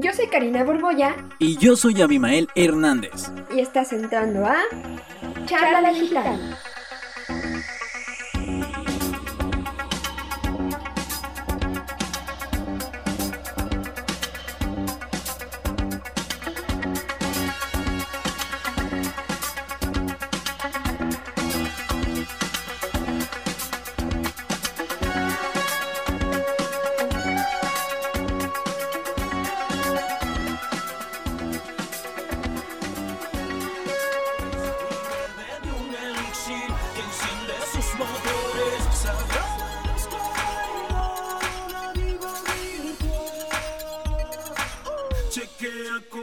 [0.00, 1.16] Yo soy Karina Borboya.
[1.40, 3.32] Y yo soy Abimael Hernández.
[3.52, 4.58] Y estás entrando a
[5.44, 6.56] Charla Digital.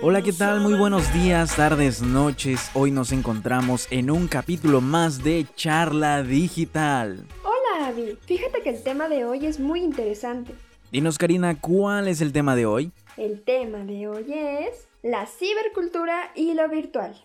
[0.02, 0.62] Hola, ¿qué tal?
[0.62, 2.70] Muy buenos días, tardes, noches.
[2.74, 7.26] Hoy nos encontramos en un capítulo más de Charla Digital.
[7.44, 8.18] Hola, Avi.
[8.26, 10.54] Fíjate que el tema de hoy es muy interesante.
[10.92, 12.92] Dinos, Karina, ¿cuál es el tema de hoy?
[13.18, 17.16] El tema de hoy es la cibercultura y lo virtual.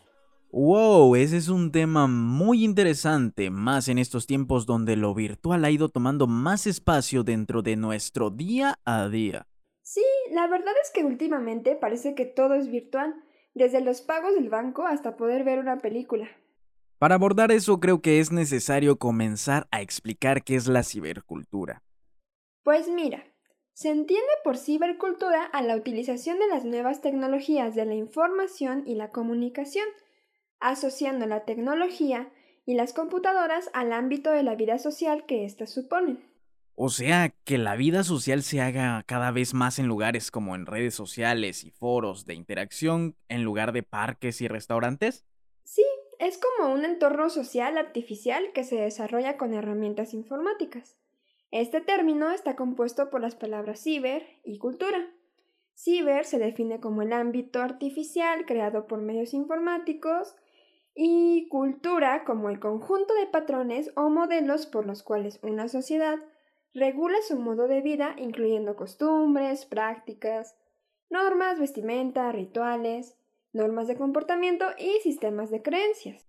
[0.52, 5.70] Wow, ese es un tema muy interesante, más en estos tiempos donde lo virtual ha
[5.70, 9.46] ido tomando más espacio dentro de nuestro día a día.
[9.92, 13.12] Sí, la verdad es que últimamente parece que todo es virtual,
[13.54, 16.28] desde los pagos del banco hasta poder ver una película.
[17.00, 21.82] Para abordar eso creo que es necesario comenzar a explicar qué es la cibercultura.
[22.62, 23.24] Pues mira,
[23.72, 28.94] se entiende por cibercultura a la utilización de las nuevas tecnologías de la información y
[28.94, 29.88] la comunicación,
[30.60, 32.32] asociando la tecnología
[32.64, 36.29] y las computadoras al ámbito de la vida social que éstas suponen.
[36.74, 40.66] O sea, que la vida social se haga cada vez más en lugares como en
[40.66, 45.24] redes sociales y foros de interacción en lugar de parques y restaurantes.
[45.64, 45.84] Sí,
[46.18, 50.96] es como un entorno social artificial que se desarrolla con herramientas informáticas.
[51.50, 55.10] Este término está compuesto por las palabras ciber y cultura.
[55.74, 60.36] Ciber se define como el ámbito artificial creado por medios informáticos
[60.94, 66.18] y cultura como el conjunto de patrones o modelos por los cuales una sociedad
[66.74, 70.56] regula su modo de vida incluyendo costumbres, prácticas,
[71.08, 73.16] normas, vestimenta, rituales,
[73.52, 76.26] normas de comportamiento y sistemas de creencias.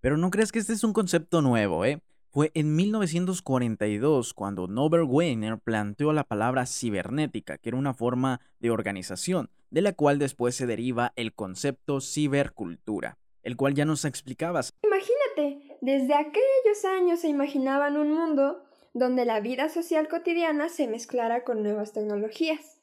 [0.00, 2.00] Pero no crees que este es un concepto nuevo, ¿eh?
[2.30, 8.70] Fue en 1942 cuando Norbert Weiner planteó la palabra cibernética, que era una forma de
[8.70, 14.74] organización, de la cual después se deriva el concepto cibercultura, el cual ya nos explicabas.
[14.82, 18.67] Imagínate, desde aquellos años se imaginaban un mundo
[18.98, 22.78] donde la vida social cotidiana se mezclara con nuevas tecnologías.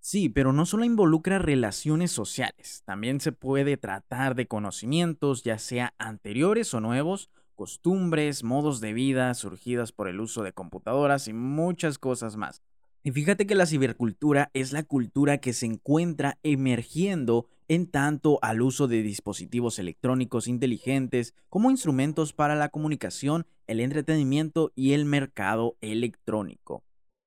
[0.00, 5.94] Sí, pero no solo involucra relaciones sociales, también se puede tratar de conocimientos, ya sea
[5.96, 11.98] anteriores o nuevos, costumbres, modos de vida surgidas por el uso de computadoras y muchas
[11.98, 12.62] cosas más.
[13.02, 18.62] Y fíjate que la cibercultura es la cultura que se encuentra emergiendo en tanto al
[18.62, 25.76] uso de dispositivos electrónicos inteligentes como instrumentos para la comunicación, el entretenimiento y el mercado
[25.80, 26.82] electrónico.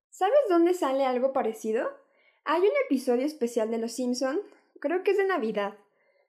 [0.10, 1.88] ¿Sabes dónde sale algo parecido?
[2.46, 4.40] Hay un episodio especial de Los Simpson,
[4.80, 5.78] creo que es de Navidad,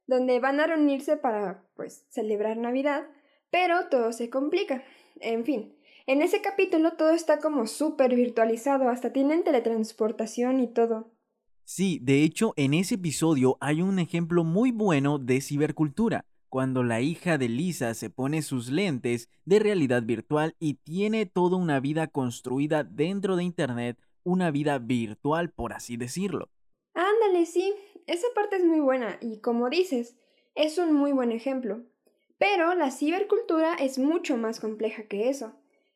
[0.06, 3.06] donde van a reunirse para, pues, celebrar Navidad,
[3.50, 4.82] pero todo se complica.
[5.20, 5.76] En fin,
[6.06, 11.12] en ese capítulo todo está como súper virtualizado, hasta tienen teletransportación y todo.
[11.70, 17.02] Sí, de hecho, en ese episodio hay un ejemplo muy bueno de cibercultura, cuando la
[17.02, 22.06] hija de Lisa se pone sus lentes de realidad virtual y tiene toda una vida
[22.06, 26.48] construida dentro de Internet, una vida virtual, por así decirlo.
[26.94, 27.74] Ándale, sí,
[28.06, 30.16] esa parte es muy buena y como dices,
[30.54, 31.82] es un muy buen ejemplo.
[32.38, 35.52] Pero la cibercultura es mucho más compleja que eso.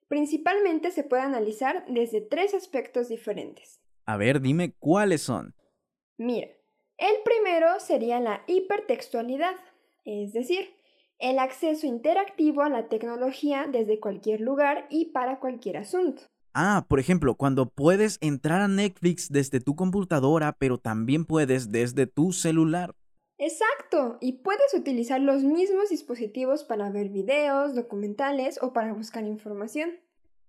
[0.08, 3.80] Principalmente se puede analizar desde tres aspectos diferentes.
[4.04, 5.54] A ver, dime cuáles son.
[6.22, 6.46] Mira,
[6.98, 9.56] el primero sería la hipertextualidad,
[10.04, 10.70] es decir,
[11.18, 16.22] el acceso interactivo a la tecnología desde cualquier lugar y para cualquier asunto.
[16.54, 22.06] Ah, por ejemplo, cuando puedes entrar a Netflix desde tu computadora, pero también puedes desde
[22.06, 22.94] tu celular.
[23.36, 29.90] Exacto, y puedes utilizar los mismos dispositivos para ver videos, documentales o para buscar información.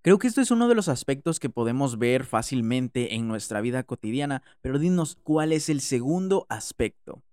[0.03, 3.83] Creo que esto es uno de los aspectos que podemos ver fácilmente en nuestra vida
[3.83, 7.23] cotidiana, pero dinos cuál es el segundo aspecto.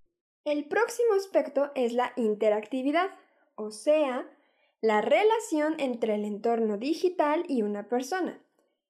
[0.45, 3.11] El próximo aspecto es la interactividad,
[3.57, 4.25] o sea,
[4.81, 8.41] la relación entre el entorno digital y una persona.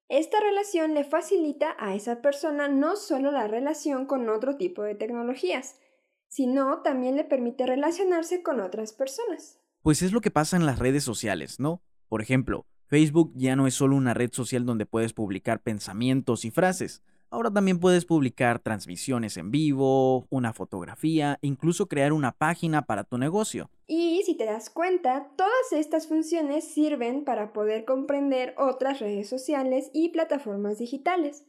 [0.09, 4.93] Esta relación le facilita a esa persona no solo la relación con otro tipo de
[4.93, 5.79] tecnologías,
[6.27, 9.59] sino también le permite relacionarse con otras personas.
[9.81, 11.81] Pues es lo que pasa en las redes sociales, ¿no?
[12.07, 16.51] Por ejemplo, Facebook ya no es solo una red social donde puedes publicar pensamientos y
[16.51, 17.01] frases.
[17.29, 23.17] Ahora también puedes publicar transmisiones en vivo, una fotografía, incluso crear una página para tu
[23.17, 23.69] negocio.
[23.87, 29.89] Y si te das cuenta, todas estas funciones sirven para poder comprender otras redes sociales
[29.93, 31.45] y plataformas digitales,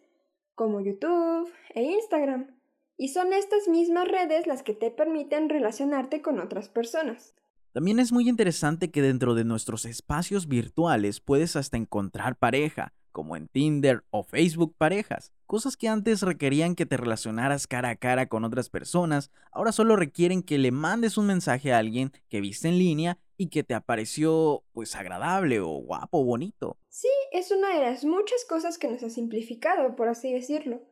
[0.54, 2.56] como YouTube e Instagram.
[2.96, 7.34] Y son estas mismas redes las que te permiten relacionarte con otras personas.
[7.72, 13.34] También es muy interesante que dentro de nuestros espacios virtuales puedes hasta encontrar pareja, como
[13.34, 15.32] en Tinder o Facebook parejas.
[15.46, 19.96] Cosas que antes requerían que te relacionaras cara a cara con otras personas, ahora solo
[19.96, 23.72] requieren que le mandes un mensaje a alguien que viste en línea y que te
[23.72, 26.76] apareció pues agradable o guapo bonito.
[26.90, 30.82] Sí, es una de las muchas cosas que nos ha simplificado, por así decirlo.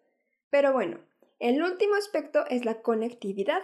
[0.48, 0.98] Pero bueno,
[1.40, 3.60] el último aspecto es la conectividad,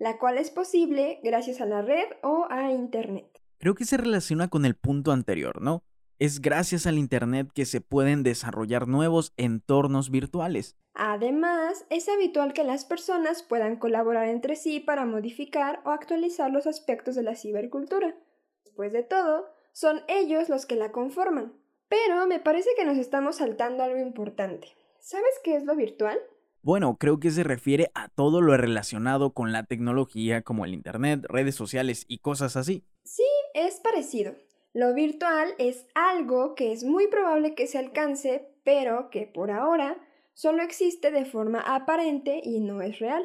[0.00, 3.26] la cual es posible gracias a la red o a Internet.
[3.58, 5.84] Creo que se relaciona con el punto anterior, ¿no?
[6.18, 10.74] Es gracias al Internet que se pueden desarrollar nuevos entornos virtuales.
[10.94, 16.66] Además, es habitual que las personas puedan colaborar entre sí para modificar o actualizar los
[16.66, 18.16] aspectos de la cibercultura.
[18.64, 21.52] Después de todo, son ellos los que la conforman.
[21.88, 24.68] Pero me parece que nos estamos saltando algo importante.
[24.98, 26.18] ¿Sabes qué es lo virtual?
[26.62, 31.24] Bueno, creo que se refiere a todo lo relacionado con la tecnología como el Internet,
[31.26, 32.84] redes sociales y cosas así.
[33.02, 33.24] Sí,
[33.54, 34.34] es parecido.
[34.74, 39.96] Lo virtual es algo que es muy probable que se alcance, pero que por ahora
[40.34, 43.24] solo existe de forma aparente y no es real.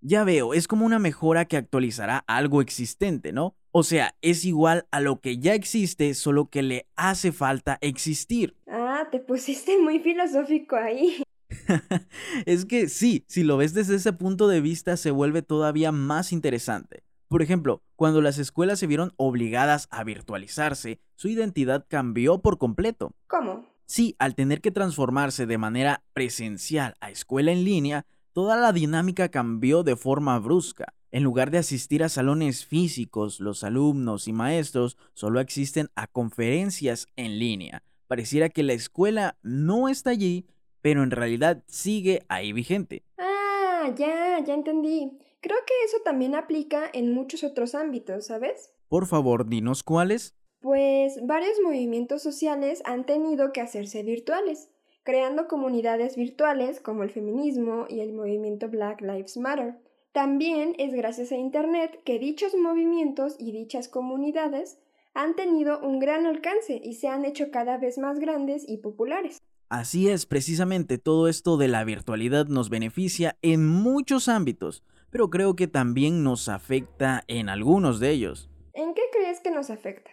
[0.00, 3.54] Ya veo, es como una mejora que actualizará algo existente, ¿no?
[3.72, 8.56] O sea, es igual a lo que ya existe, solo que le hace falta existir.
[8.66, 11.22] Ah, te pusiste muy filosófico ahí.
[12.46, 16.32] es que sí, si lo ves desde ese punto de vista se vuelve todavía más
[16.32, 17.04] interesante.
[17.28, 23.14] Por ejemplo, cuando las escuelas se vieron obligadas a virtualizarse, su identidad cambió por completo.
[23.28, 23.66] ¿Cómo?
[23.86, 29.28] Sí, al tener que transformarse de manera presencial a escuela en línea, toda la dinámica
[29.28, 30.94] cambió de forma brusca.
[31.12, 37.06] En lugar de asistir a salones físicos, los alumnos y maestros solo asisten a conferencias
[37.16, 37.82] en línea.
[38.06, 40.46] Pareciera que la escuela no está allí,
[40.82, 43.02] pero en realidad sigue ahí vigente.
[43.18, 45.18] Ah, ya, ya entendí.
[45.40, 48.72] Creo que eso también aplica en muchos otros ámbitos, ¿sabes?
[48.88, 50.36] Por favor, dinos cuáles.
[50.60, 54.70] Pues varios movimientos sociales han tenido que hacerse virtuales,
[55.02, 59.78] creando comunidades virtuales como el feminismo y el movimiento Black Lives Matter.
[60.12, 64.78] También es gracias a Internet que dichos movimientos y dichas comunidades
[65.14, 69.38] han tenido un gran alcance y se han hecho cada vez más grandes y populares.
[69.70, 75.54] Así es, precisamente todo esto de la virtualidad nos beneficia en muchos ámbitos, pero creo
[75.54, 78.50] que también nos afecta en algunos de ellos.
[78.74, 80.10] ¿En qué crees que nos afecta?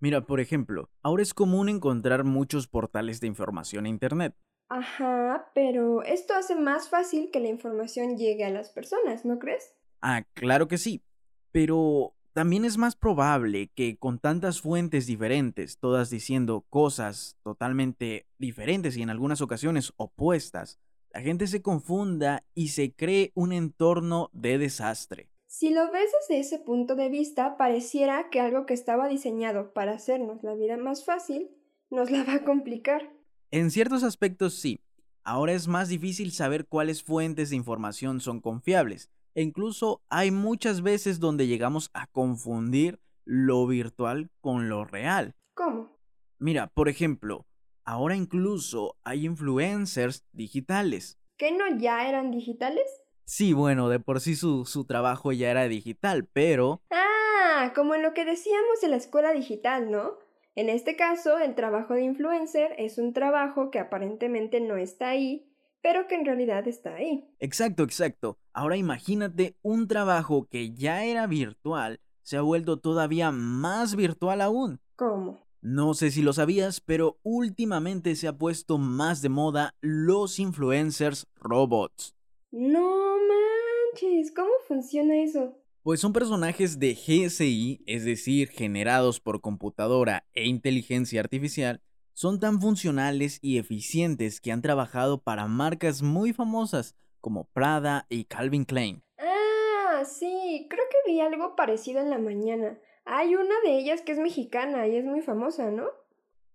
[0.00, 4.34] Mira, por ejemplo, ahora es común encontrar muchos portales de información en Internet.
[4.68, 9.76] Ajá, pero esto hace más fácil que la información llegue a las personas, ¿no crees?
[10.02, 11.04] Ah, claro que sí,
[11.52, 18.96] pero también es más probable que con tantas fuentes diferentes, todas diciendo cosas totalmente diferentes
[18.96, 20.78] y en algunas ocasiones opuestas,
[21.12, 25.30] la gente se confunda y se cree un entorno de desastre.
[25.48, 29.94] Si lo ves desde ese punto de vista, pareciera que algo que estaba diseñado para
[29.94, 31.50] hacernos la vida más fácil,
[31.90, 33.12] nos la va a complicar.
[33.50, 34.78] En ciertos aspectos sí.
[35.24, 39.10] Ahora es más difícil saber cuáles fuentes de información son confiables.
[39.38, 45.36] E incluso hay muchas veces donde llegamos a confundir lo virtual con lo real.
[45.54, 45.96] ¿Cómo?
[46.40, 47.46] Mira, por ejemplo,
[47.84, 51.20] ahora incluso hay influencers digitales.
[51.36, 52.82] ¿Que no ya eran digitales?
[53.26, 56.82] Sí, bueno, de por sí su, su trabajo ya era digital, pero...
[56.90, 60.18] Ah, como en lo que decíamos de la escuela digital, ¿no?
[60.56, 65.47] En este caso, el trabajo de influencer es un trabajo que aparentemente no está ahí,
[65.82, 67.28] pero que en realidad está ahí.
[67.38, 68.38] Exacto, exacto.
[68.52, 74.80] Ahora imagínate un trabajo que ya era virtual, se ha vuelto todavía más virtual aún.
[74.96, 75.46] ¿Cómo?
[75.60, 81.26] No sé si lo sabías, pero últimamente se ha puesto más de moda los influencers
[81.36, 82.14] robots.
[82.52, 85.56] No manches, ¿cómo funciona eso?
[85.82, 91.80] Pues son personajes de GSI, es decir, generados por computadora e inteligencia artificial,
[92.18, 98.24] son tan funcionales y eficientes que han trabajado para marcas muy famosas como Prada y
[98.24, 99.04] Calvin Klein.
[99.18, 102.76] Ah, sí, creo que vi algo parecido en la mañana.
[103.04, 105.84] Hay una de ellas que es mexicana y es muy famosa, ¿no?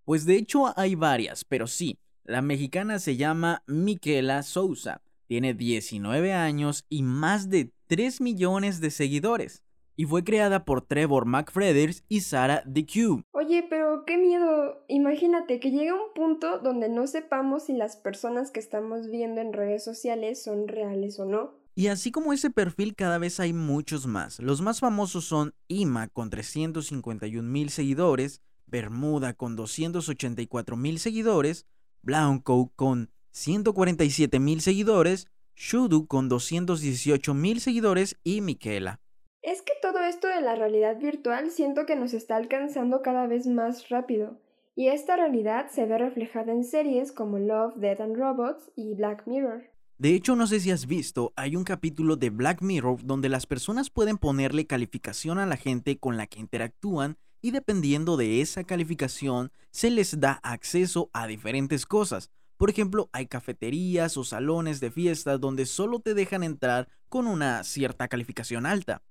[0.03, 6.34] Pues de hecho hay varias, pero sí, la mexicana se llama Miquela Sousa, tiene 19
[6.34, 9.63] años y más de 3 millones de seguidores.
[9.96, 13.24] Y fue creada por Trevor McFreders y Sarah DeQ.
[13.32, 14.84] Oye, pero qué miedo.
[14.88, 19.54] Imagínate que llegue un punto donde no sepamos si las personas que estamos viendo en
[19.54, 21.64] redes sociales son reales o no.
[21.76, 24.40] Y así como ese perfil cada vez hay muchos más.
[24.40, 31.66] Los más famosos son Ima con 351 mil seguidores, Bermuda con 284 mil seguidores,
[32.04, 39.00] Blanco con 147 mil seguidores, Shudu con 218 mil seguidores y Miquela.
[39.44, 43.46] Es que todo esto de la realidad virtual siento que nos está alcanzando cada vez
[43.46, 44.40] más rápido,
[44.74, 49.28] y esta realidad se ve reflejada en series como Love, Death and Robots y Black
[49.28, 49.70] Mirror.
[49.98, 53.46] De hecho, no sé si has visto, hay un capítulo de Black Mirror donde las
[53.46, 58.64] personas pueden ponerle calificación a la gente con la que interactúan y dependiendo de esa
[58.64, 62.32] calificación se les da acceso a diferentes cosas.
[62.56, 67.66] Por ejemplo, hay cafeterías o salones de fiestas donde solo te dejan entrar con una
[67.66, 69.02] cierta calificación alta.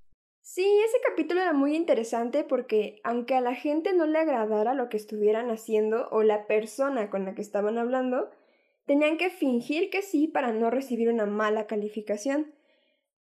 [0.45, 4.89] Sí, ese capítulo era muy interesante porque aunque a la gente no le agradara lo
[4.89, 8.29] que estuvieran haciendo o la persona con la que estaban hablando,
[8.85, 12.53] tenían que fingir que sí para no recibir una mala calificación.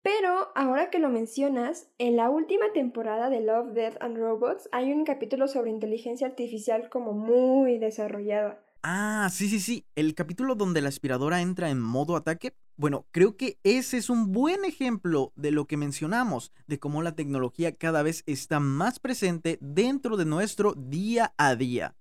[0.02, 4.92] Pero ahora que lo mencionas, en la última temporada de Love, Death and Robots hay
[4.92, 8.64] un capítulo sobre inteligencia artificial como muy desarrollada.
[8.82, 9.86] Ah, sí, sí, sí.
[9.94, 12.54] El capítulo donde la aspiradora entra en modo ataque.
[12.76, 17.14] Bueno, creo que ese es un buen ejemplo de lo que mencionamos, de cómo la
[17.14, 21.94] tecnología cada vez está más presente dentro de nuestro día a día.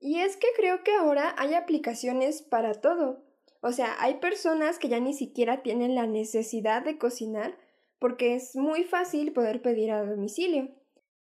[0.00, 3.24] Y es que creo que ahora hay aplicaciones para todo.
[3.60, 7.56] O sea, hay personas que ya ni siquiera tienen la necesidad de cocinar
[8.00, 10.70] porque es muy fácil poder pedir a domicilio.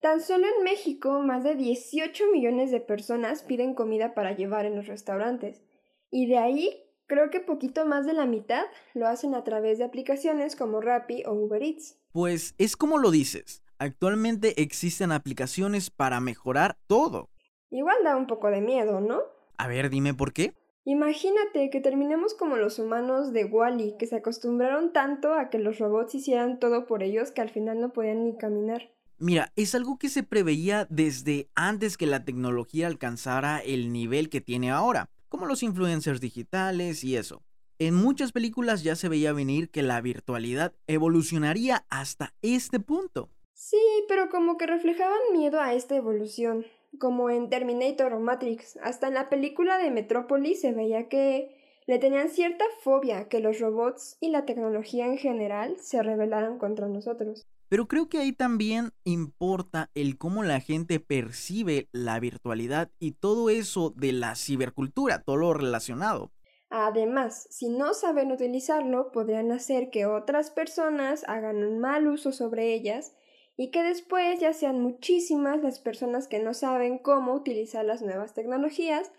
[0.02, 4.76] Tan solo en México, más de 18 millones de personas piden comida para llevar en
[4.76, 5.62] los restaurantes.
[6.10, 8.64] Y de ahí, creo que poquito más de la mitad
[8.96, 12.00] lo hacen a través de aplicaciones como Rappi o Uber Eats.
[12.14, 13.62] Pues es como lo dices.
[13.78, 17.30] Actualmente existen aplicaciones para mejorar todo.
[17.70, 19.22] Igual da un poco de miedo, ¿no?
[19.60, 20.56] A ver, dime por qué.
[20.84, 25.78] Imagínate que terminemos como los humanos de Wally, que se acostumbraron tanto a que los
[25.78, 28.90] robots hicieran todo por ellos que al final no podían ni caminar.
[29.24, 34.42] Mira, es algo que se preveía desde antes que la tecnología alcanzara el nivel que
[34.42, 37.44] tiene ahora, como los influencers digitales y eso.
[37.78, 43.30] En muchas películas ya se veía venir que la virtualidad evolucionaría hasta este punto.
[43.54, 46.66] Sí, pero como que reflejaban miedo a esta evolución,
[47.00, 48.80] como en Terminator o Matrix.
[48.82, 53.60] Hasta en la película de Metrópolis se veía que le tenían cierta fobia que los
[53.60, 57.46] robots y la tecnología en general se rebelaran contra nosotros.
[57.72, 63.50] Pero creo que ahí también importa el cómo la gente percibe la virtualidad y todo
[63.50, 66.34] eso de la cibercultura, todo lo relacionado.
[66.70, 72.74] Además, si no saben utilizarlo, podrían hacer que otras personas hagan un mal uso sobre
[72.74, 73.14] ellas
[73.56, 78.34] y que después ya sean muchísimas las personas que no saben cómo utilizar las nuevas
[78.34, 79.14] tecnologías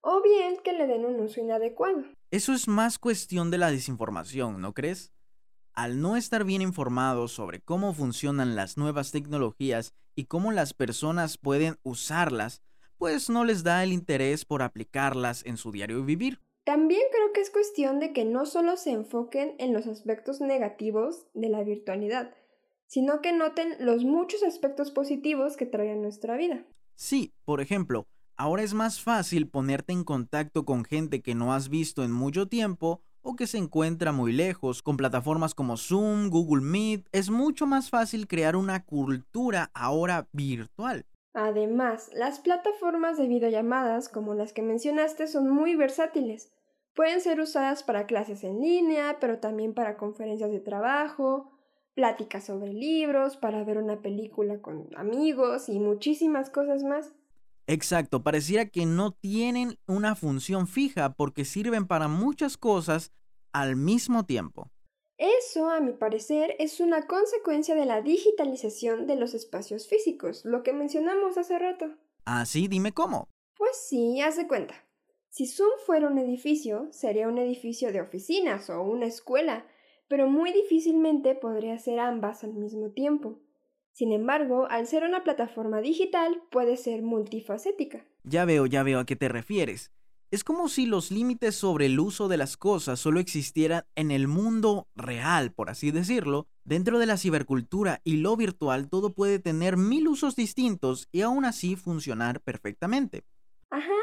[0.00, 2.04] o bien que le den un uso inadecuado.
[2.30, 5.15] Eso es más cuestión de la desinformación, ¿no crees?
[5.76, 11.36] Al no estar bien informados sobre cómo funcionan las nuevas tecnologías y cómo las personas
[11.36, 12.62] pueden usarlas,
[12.96, 16.40] pues no les da el interés por aplicarlas en su diario vivir.
[16.64, 21.26] También creo que es cuestión de que no solo se enfoquen en los aspectos negativos
[21.34, 22.34] de la virtualidad,
[22.86, 26.64] sino que noten los muchos aspectos positivos que trae a nuestra vida.
[26.94, 31.68] Sí, por ejemplo, ahora es más fácil ponerte en contacto con gente que no has
[31.68, 34.82] visto en mucho tiempo o que se encuentra muy lejos.
[34.82, 41.04] Con plataformas como Zoom, Google Meet, es mucho más fácil crear una cultura ahora virtual.
[41.34, 46.52] Además, las plataformas de videollamadas como las que mencionaste son muy versátiles.
[46.94, 51.50] Pueden ser usadas para clases en línea, pero también para conferencias de trabajo,
[51.94, 57.12] pláticas sobre libros, para ver una película con amigos y muchísimas cosas más.
[57.66, 63.12] Exacto, pareciera que no tienen una función fija porque sirven para muchas cosas
[63.52, 64.70] al mismo tiempo.
[65.18, 70.62] Eso, a mi parecer, es una consecuencia de la digitalización de los espacios físicos, lo
[70.62, 71.86] que mencionamos hace rato.
[72.26, 73.28] Ah, sí, dime cómo.
[73.56, 74.74] Pues sí, haz de cuenta.
[75.28, 79.66] Si Zoom fuera un edificio, sería un edificio de oficinas o una escuela,
[80.06, 83.40] pero muy difícilmente podría ser ambas al mismo tiempo.
[83.96, 88.04] Sin embargo, al ser una plataforma digital, puede ser multifacética.
[88.24, 89.90] Ya veo, ya veo a qué te refieres.
[90.30, 94.28] Es como si los límites sobre el uso de las cosas solo existieran en el
[94.28, 96.46] mundo real, por así decirlo.
[96.62, 101.46] Dentro de la cibercultura y lo virtual todo puede tener mil usos distintos y aún
[101.46, 103.24] así funcionar perfectamente.
[103.70, 103.94] Ajá,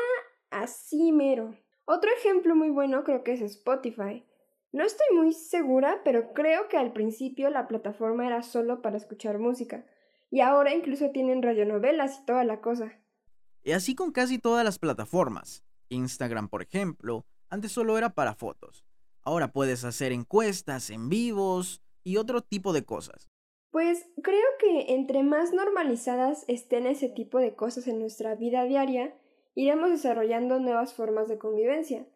[0.49, 1.53] así mero.
[1.85, 4.25] Otro ejemplo muy bueno creo que es Spotify.
[4.73, 9.37] No estoy muy segura, pero creo que al principio la plataforma era solo para escuchar
[9.37, 9.85] música,
[10.31, 12.91] Y ahora incluso tienen radionovelas y toda la cosa.
[13.61, 15.63] Y así con casi todas las plataformas.
[15.89, 18.83] Instagram, por ejemplo, antes solo era para fotos.
[19.21, 23.29] Ahora puedes hacer encuestas en vivos y otro tipo de cosas.
[23.69, 29.15] Pues creo que entre más normalizadas estén ese tipo de cosas en nuestra vida diaria,
[29.53, 32.07] iremos desarrollando nuevas formas de convivencia.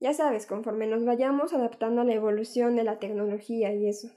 [0.00, 4.08] Ya sabes, conforme nos vayamos adaptando a la evolución de la tecnología y eso.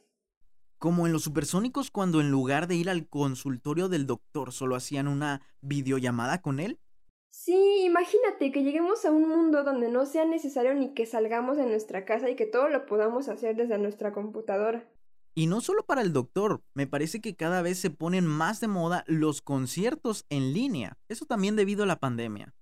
[0.78, 5.08] Como en los supersónicos cuando en lugar de ir al consultorio del doctor solo hacían
[5.08, 6.80] una videollamada con él.
[7.30, 11.66] Sí, imagínate que lleguemos a un mundo donde no sea necesario ni que salgamos de
[11.66, 14.88] nuestra casa y que todo lo podamos hacer desde nuestra computadora.
[15.36, 18.68] Y no solo para el doctor, me parece que cada vez se ponen más de
[18.68, 20.98] moda los conciertos en línea.
[21.10, 22.56] Eso también debido a la pandemia.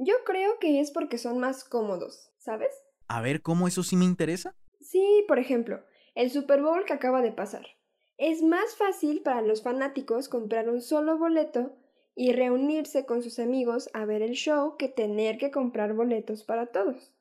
[0.00, 2.70] Yo creo que es porque son más cómodos, ¿sabes?
[3.08, 4.54] A ver, ¿cómo eso sí me interesa?
[4.80, 5.82] Sí, por ejemplo,
[6.14, 7.66] el Super Bowl que acaba de pasar.
[8.16, 11.76] Es más fácil para los fanáticos comprar un solo boleto
[12.14, 16.66] y reunirse con sus amigos a ver el show que tener que comprar boletos para
[16.66, 17.12] todos.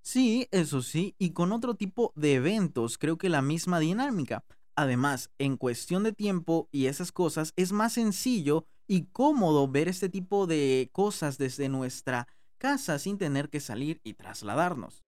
[0.00, 4.46] Sí, eso sí, y con otro tipo de eventos creo que la misma dinámica.
[4.76, 10.08] Además, en cuestión de tiempo y esas cosas es más sencillo y cómodo ver este
[10.08, 15.04] tipo de cosas desde nuestra casa sin tener que salir y trasladarnos.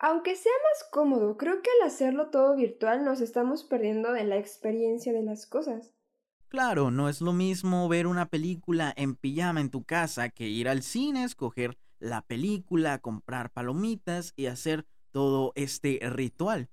[0.00, 4.36] Aunque sea más cómodo, creo que al hacerlo todo virtual nos estamos perdiendo de la
[4.36, 5.92] experiencia de las cosas.
[6.48, 10.68] Claro, no es lo mismo ver una película en pijama en tu casa que ir
[10.68, 16.70] al cine, escoger la película, comprar palomitas y hacer todo este ritual.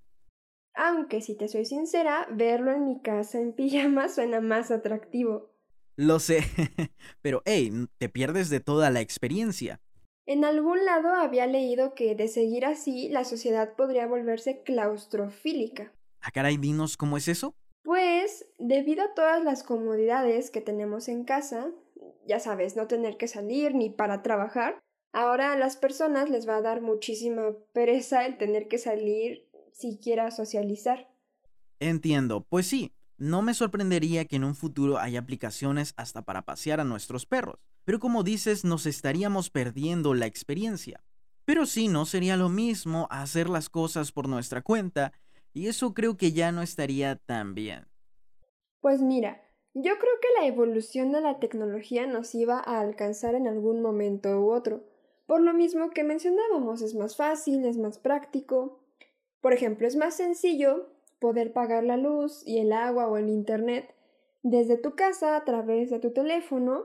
[0.75, 5.54] Aunque si te soy sincera, verlo en mi casa en pijama suena más atractivo.
[5.97, 6.39] Lo sé,
[7.21, 9.79] pero hey, te pierdes de toda la experiencia.
[10.27, 15.93] En algún lado había leído que de seguir así la sociedad podría volverse claustrofílica.
[16.19, 17.55] ¿A ah, caray, dinos cómo es eso?
[17.83, 21.71] Pues, debido a todas las comodidades que tenemos en casa,
[22.25, 24.79] ya sabes, no tener que salir ni para trabajar,
[25.13, 30.31] ahora a las personas les va a dar muchísima pereza el tener que salir siquiera
[30.31, 31.07] socializar.
[31.79, 36.79] Entiendo, pues sí, no me sorprendería que en un futuro haya aplicaciones hasta para pasear
[36.79, 41.03] a nuestros perros, pero como dices, nos estaríamos perdiendo la experiencia.
[41.46, 45.13] Pero sí, no sería lo mismo hacer las cosas por nuestra cuenta,
[45.53, 47.87] y eso creo que ya no estaría tan bien.
[48.81, 49.42] Pues mira,
[49.74, 54.39] yo creo que la evolución de la tecnología nos iba a alcanzar en algún momento
[54.39, 54.83] u otro.
[55.25, 58.79] Por lo mismo que mencionábamos, es más fácil, es más práctico.
[59.42, 60.95] Por ejemplo, es más sencillo
[61.25, 63.96] poder pagar la luz y el agua o el internet
[64.44, 66.83] desde tu casa a través de tu teléfono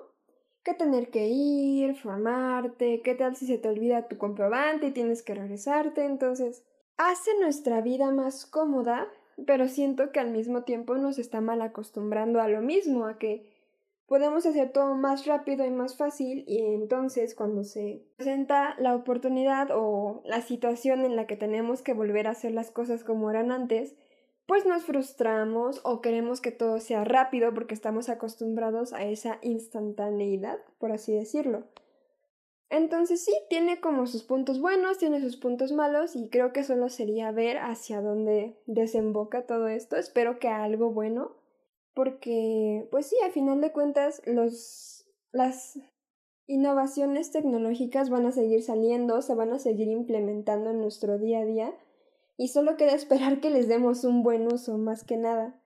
[0.65, 5.23] que tener que ir, formarte, qué tal si se te olvida tu comprobante y tienes
[5.23, 6.65] que regresarte, entonces
[6.97, 9.09] hace nuestra vida más cómoda,
[9.47, 13.47] pero siento que al mismo tiempo nos está mal acostumbrando a lo mismo, a que
[14.07, 19.69] podemos hacer todo más rápido y más fácil y entonces cuando se presenta la oportunidad
[19.71, 23.53] o la situación en la que tenemos que volver a hacer las cosas como eran
[23.53, 23.97] antes,
[24.51, 30.59] pues nos frustramos o queremos que todo sea rápido porque estamos acostumbrados a esa instantaneidad,
[30.81, 31.69] por así decirlo.
[32.69, 36.89] Entonces sí, tiene como sus puntos buenos, tiene sus puntos malos y creo que solo
[36.89, 39.95] sería ver hacia dónde desemboca todo esto.
[39.95, 41.37] Espero que algo bueno,
[41.95, 45.79] porque pues sí, a final de cuentas los las
[46.49, 51.45] innovaciones tecnológicas van a seguir saliendo, se van a seguir implementando en nuestro día a
[51.45, 51.73] día
[52.41, 55.61] y solo queda esperar que les demos un buen uso más que nada.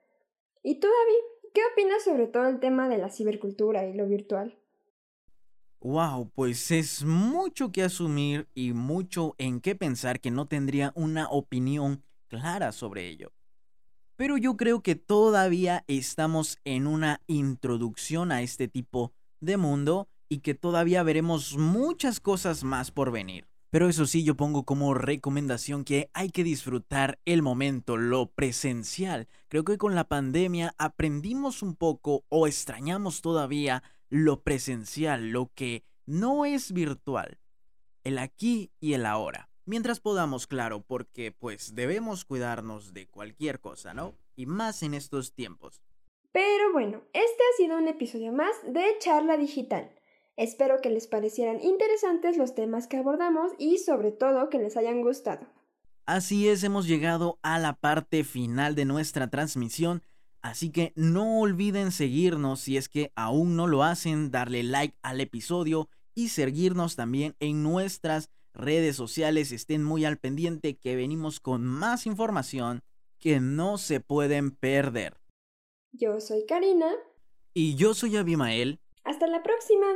[0.64, 1.52] ¿Y tú, David?
[1.54, 4.58] ¿Qué opinas sobre todo el tema de la cibercultura y lo virtual?
[5.78, 11.28] Wow, pues es mucho que asumir y mucho en qué pensar que no tendría una
[11.28, 13.32] opinión clara sobre ello.
[14.16, 20.40] Pero yo creo que todavía estamos en una introducción a este tipo de mundo y
[20.40, 23.46] que todavía veremos muchas cosas más por venir.
[23.74, 29.26] Pero eso sí, yo pongo como recomendación que hay que disfrutar el momento, lo presencial.
[29.48, 35.82] Creo que con la pandemia aprendimos un poco o extrañamos todavía lo presencial, lo que
[36.06, 37.40] no es virtual.
[38.04, 39.50] El aquí y el ahora.
[39.64, 44.14] Mientras podamos, claro, porque pues debemos cuidarnos de cualquier cosa, ¿no?
[44.36, 45.82] Y más en estos tiempos.
[46.30, 49.90] Pero bueno, este ha sido un episodio más de Charla Digital.
[50.36, 55.02] Espero que les parecieran interesantes los temas que abordamos y sobre todo que les hayan
[55.02, 55.46] gustado.
[56.06, 60.02] Así es, hemos llegado a la parte final de nuestra transmisión,
[60.42, 65.20] así que no olviden seguirnos si es que aún no lo hacen, darle like al
[65.20, 69.52] episodio y seguirnos también en nuestras redes sociales.
[69.52, 72.82] Estén muy al pendiente que venimos con más información
[73.18, 75.16] que no se pueden perder.
[75.92, 76.92] Yo soy Karina.
[77.54, 78.80] Y yo soy Abimael.
[79.04, 79.86] Hasta la próxima.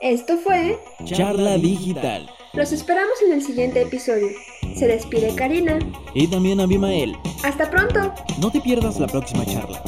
[0.00, 2.30] Esto fue Charla Digital.
[2.52, 4.28] Los esperamos en el siguiente episodio.
[4.76, 5.78] Se despide Karina.
[6.14, 7.16] Y también Abimael.
[7.42, 8.14] Hasta pronto.
[8.38, 9.82] No te pierdas la próxima charla.